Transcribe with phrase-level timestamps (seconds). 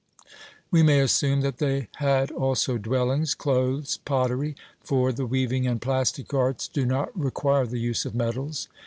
[0.71, 6.33] We may assume that they had also dwellings, clothes, pottery, for the weaving and plastic
[6.33, 8.67] arts do not require the use of metals.